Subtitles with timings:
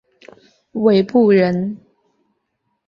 [0.71, 1.77] 韦陟人。